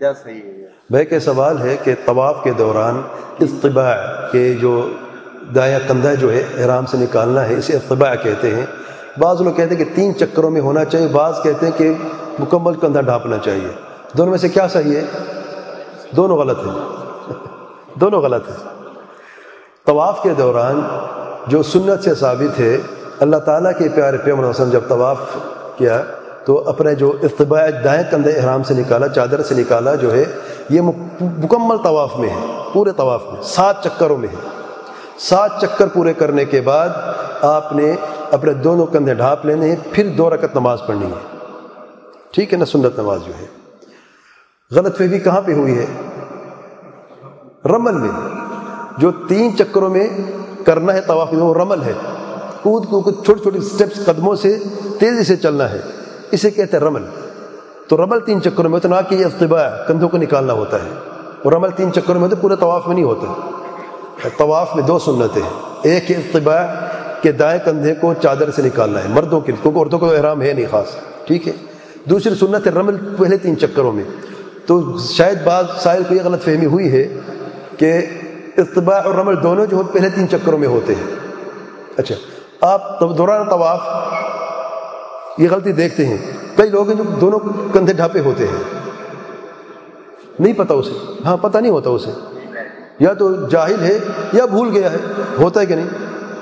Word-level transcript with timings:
کیا 0.00 0.12
صحیح 0.12 0.40
ہے 0.42 0.66
بھائی 0.90 1.06
کہ 1.06 1.18
سوال 1.18 1.58
ہے 1.58 1.76
کہ 1.84 1.94
طواف 2.06 2.36
کے 2.42 2.52
دوران 2.52 3.02
اطباع 3.40 3.94
کے 4.32 4.54
جو 4.60 4.88
دایاں 5.54 5.80
کندھا 5.88 6.14
جو 6.14 6.32
ہے، 6.32 6.44
احرام 6.58 6.86
سے 6.86 6.96
نکالنا 6.96 7.48
ہے، 7.48 7.54
اسے 7.54 7.76
اطباع 7.76 8.14
کہتے 8.22 8.54
ہیں۔ 8.54 8.66
بعض 9.18 9.40
لوگ 9.40 9.52
کہتے 9.52 9.76
ہیں 9.76 9.84
کہ 9.84 9.96
تین 9.96 10.18
چکروں 10.18 10.50
میں 10.50 10.60
ہونا 10.60 10.84
چاہیے، 10.84 11.06
بعض 11.06 11.34
کہتے 11.42 11.66
ہیں 11.66 11.78
کہ 11.78 11.92
مکمل 12.38 12.74
کندھا 12.74 13.00
ڈھانپنا 13.00 13.36
چاہیے۔ 13.38 13.68
دونوں 14.18 14.30
میں 14.30 14.38
سے 14.38 14.48
کیا 14.48 14.68
صحیح 14.68 14.96
ہے؟ 14.96 15.04
دونوں 16.16 16.36
غلط 16.36 16.58
ہیں۔ 16.58 16.96
دونوں 17.94 18.22
غلط 18.22 18.48
ہیں۔ 18.48 18.56
طواف 19.86 20.22
کے 20.22 20.30
دوران 20.30 20.88
جو 21.46 21.62
سنت 21.62 22.04
سے 22.04 22.14
ثابت 22.14 22.60
ہے، 22.60 22.76
اللہ 23.20 23.36
تعالیٰ 23.36 23.72
کے 23.78 23.88
پیارے 23.94 24.16
پیمر 24.18 24.50
حسن 24.50 24.70
جب 24.70 24.80
طواف 24.88 25.18
کیا 25.76 26.02
تو 26.44 26.68
اپنے 26.68 26.94
جو 26.94 27.12
اطباع 27.22 27.68
دائیں 27.84 28.02
کندھے 28.10 28.32
احرام 28.32 28.62
سے 28.62 28.74
نکالا، 28.74 29.08
چادر 29.08 29.42
سے 29.42 29.54
نکالا 29.54 29.94
جو 29.94 30.14
ہے، 30.14 30.24
یہ 30.70 30.80
مکمل 31.20 31.76
طواف 31.76 32.16
میں 32.16 32.28
ہے، 32.28 32.62
پورے 32.72 32.90
طواف 32.92 33.22
میں، 33.24 33.42
سات 33.42 33.84
چکروں 33.84 34.16
میں 34.16 34.28
ہے۔ 34.28 34.48
سات 35.18 35.50
چکر 35.60 35.86
پورے 35.86 36.14
کرنے 36.14 36.44
کے 36.44 36.60
بعد 36.60 36.88
آپ 37.42 37.72
نے 37.72 37.94
اپنے 38.30 38.52
دونوں 38.52 38.86
کندھے 38.86 39.14
ڈھانپ 39.14 39.46
لینے 39.46 39.68
ہیں، 39.68 39.76
پھر 39.92 40.08
دو 40.18 40.30
رکعت 40.30 40.54
نماز 40.54 40.78
پڑھنی 40.86 41.06
ہے۔ 41.06 41.38
ٹھیک 42.30 42.52
ہے 42.52 42.58
نا، 42.58 42.64
سنت 42.64 42.98
نماز 42.98 43.20
جو 43.26 43.32
ہے۔ 43.40 43.46
غلط 44.70 44.98
فہمی 44.98 45.18
کہاں 45.18 45.40
پہ 45.40 45.52
ہوئی 45.52 45.78
ہے؟ 45.78 45.86
رمل 47.64 47.92
میں۔ 47.92 48.10
جو 48.98 49.10
تین 49.12 49.56
چکروں 49.56 49.90
میں 49.90 50.08
کرنا 50.66 50.92
ہے 50.92 51.00
طواف 51.00 51.32
میں، 51.32 51.42
وہ 51.42 51.54
رمل 51.54 51.82
ہے۔ 51.82 51.92
کود 52.62 52.86
کود 52.86 53.24
چھوٹی 53.24 53.42
چھوٹی 53.42 53.60
سٹیپس 53.60 54.04
قدموں 54.04 54.36
سے 54.36 54.58
تیزی 54.98 55.24
سے 55.24 55.36
چلنا 55.36 55.70
ہے۔ 55.70 55.80
اسے 56.30 56.50
کہتے 56.50 56.76
ہیں 56.76 56.84
رمل۔ 56.84 57.02
تو 57.88 57.96
رمل 57.96 58.20
تین 58.20 58.42
چکروں 58.42 58.70
میں 58.70 58.76
اتنا 58.76 59.00
کہ 59.00 59.14
یہ 59.14 59.24
افتباع 59.24 59.68
کندھوں 59.88 60.08
کو 60.08 60.16
نکالنا 60.16 60.52
ہوتا 60.52 60.76
ہے۔ 60.76 60.88
اور 61.42 61.52
رمل 61.52 61.70
تین 61.70 61.92
چکروں 61.92 62.20
میں 62.20 62.28
تو 62.28 62.36
پورے 62.40 62.56
طواف 62.56 62.86
میں 62.86 62.94
نہیں 62.94 63.04
ہوتا۔ 63.04 63.34
طواف 64.38 64.76
میں 64.76 64.84
دو 64.84 64.98
سنتیں 64.98 65.42
ہیں۔ 65.42 65.50
ایک 65.82 66.04
افتباع 66.08 66.62
کہ 67.22 67.32
دائیں 67.32 67.60
کندھے 67.64 67.94
کو 67.94 68.14
چادر 68.22 68.50
سے 68.50 68.62
نکالنا 68.62 69.04
ہے، 69.04 69.08
مردوں 69.08 69.40
کے 69.40 69.52
کیونکہ 69.62 69.78
عورتوں 69.78 69.98
کو 69.98 70.10
احرام 70.10 70.42
ہے 70.42 70.52
نہیں 70.52 70.66
خاص۔ 70.70 70.86
ٹھیک 71.26 71.48
ہے۔ 71.48 71.52
دوسری 72.04 72.34
سنت 72.34 72.66
ہے 72.66 72.72
رمل 72.72 72.96
پہلے 73.18 73.36
تین 73.36 73.58
چکروں 73.58 73.92
میں۔ 73.92 74.04
تو 74.66 74.98
شاید 74.98 75.38
بعض 75.44 75.64
سائل 75.78 76.02
کو 76.08 76.14
یہ 76.14 76.20
غلط 76.24 76.42
فہمی 76.42 76.66
ہوئی 76.66 76.92
ہے 76.92 77.14
کہ 77.76 78.06
اطباع 78.56 79.00
اور 79.04 79.14
رمل 79.14 79.42
دونوں 79.42 79.66
جو 79.66 79.82
پہلے 79.92 80.08
تین 80.08 80.28
چکروں 80.28 80.58
میں 80.58 80.68
ہوتے 80.68 80.94
ہیں۔ 80.94 81.16
اچھا 81.96 82.14
آپ 82.60 83.00
دوران 83.00 83.48
طواف 83.48 83.80
یہ 85.38 85.48
غلطی 85.50 85.72
دیکھتے 85.72 86.06
ہیں۔ 86.06 86.16
کئی 86.56 86.70
لوگ 86.70 86.88
ہیں 86.88 86.96
جو 86.96 87.04
دونوں 87.20 87.38
کندھے 87.72 87.92
ڈھانپے 87.92 88.20
ہوتے 88.20 88.46
ہیں۔ 88.46 88.80
نہیں 90.38 90.52
پتا 90.52 90.74
اسے۔ 90.74 91.12
ہاں 91.24 91.36
پتہ 91.36 91.58
نہیں 91.58 91.72
ہوتا 91.72 91.90
اسے۔ 91.90 92.10
یا 92.98 93.12
تو 93.12 93.48
جاہل 93.48 93.82
ہے 93.82 93.98
یا 94.32 94.44
بھول 94.44 94.68
گیا 94.76 94.92
ہے۔ 94.92 94.96
ہوتا 95.38 95.60
ہے 95.60 95.66
کہ 95.66 95.74
نہیں؟ 95.74 95.88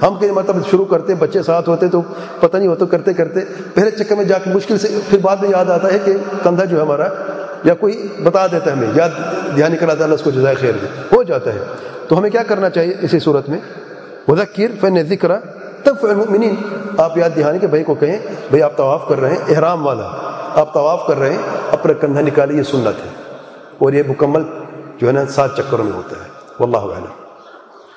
ہم 0.03 0.19
کہیں 0.19 0.33
مطلب 0.33 0.57
شروع 0.71 0.85
کرتے 0.85 1.15
بچے 1.15 1.43
ساتھ 1.43 1.69
ہوتے 1.69 1.89
تو 1.89 2.03
پتہ 2.41 2.57
نہیں 2.57 2.69
ہوتا، 2.69 2.85
کرتے 2.85 3.13
کرتے 3.13 3.41
پہلے 3.75 3.91
چکر 3.91 4.17
میں 4.17 4.25
جا 4.25 4.39
کے 4.39 4.51
مشکل 4.51 4.79
سے 4.79 4.99
پھر 5.11 5.19
بعد 5.19 5.37
میں 5.37 5.51
یاد 5.51 5.65
آتا 5.65 5.93
ہے 5.93 5.99
کہ 6.05 6.13
کندھا 6.43 6.65
جو 6.65 6.77
ہے 6.77 6.83
ہمارا، 6.83 7.09
یا 7.65 7.75
کوئی 7.75 8.09
بتا 8.23 8.47
دیتا 8.47 8.67
ہے 8.67 8.77
ہمیں 8.77 8.89
یاد 8.95 9.09
دھیان 9.57 9.77
کراتا 9.77 10.05
اللہ 10.05 10.15
اس 10.15 10.23
کو 10.23 10.31
جزائے 10.31 10.57
خیر 10.57 10.73
دے۔ 10.83 10.87
ہو 11.13 11.23
جاتا 11.23 11.55
ہے۔ 11.55 11.61
تو 12.09 12.19
ہمیں 12.19 12.31
کیا 12.31 12.43
کرنا 12.43 12.71
چاہیے 12.71 12.95
اسی 13.03 13.19
صورت 13.19 13.49
میں؟ 13.49 13.59
مذکر 14.29 14.67
فن 14.81 15.03
ذکر 15.03 15.31
تنفع 15.89 16.09
المؤمنین۔ 16.09 16.55
آپ 16.99 17.19
یاد 17.19 17.31
دہانی 17.37 17.59
کہ 17.59 17.67
بھائی 17.67 17.85
کو 17.85 17.95
کہیں، 17.95 18.19
بھائی 18.49 18.63
آپ 18.63 18.77
طواف 18.77 19.09
کر 19.09 19.21
رہے 19.21 19.31
ہیں، 19.31 19.55
احرام 19.55 19.87
والا۔ 19.87 20.09
آپ 20.55 20.75
طواف 20.75 21.07
کر 21.07 21.19
رہے 21.19 21.31
ہیں، 21.31 21.39
اپنا 21.73 21.93
کندھا 21.93 22.21
نکالے 22.21 22.55
یہ 22.55 22.63
سنت 22.63 23.07
ہے۔ 23.07 23.11
اور 23.79 23.93
یہ 23.93 24.03
مکمل 24.09 24.43
جو 24.99 25.07
ہے 25.07 25.13
نا، 25.13 25.27
سات 25.27 25.57
چکروں 25.57 25.85
میں 25.85 25.93
ہوتا 25.93 26.17
ہے۔ 26.25 26.29
واللہ 26.61 26.77
علم 26.77 27.28